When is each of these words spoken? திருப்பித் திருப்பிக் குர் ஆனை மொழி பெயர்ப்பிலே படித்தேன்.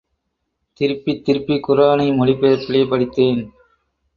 திருப்பித் 0.79 1.21
திருப்பிக் 1.25 1.63
குர் 1.67 1.81
ஆனை 1.89 2.07
மொழி 2.13 2.33
பெயர்ப்பிலே 2.33 2.83
படித்தேன். 2.89 3.41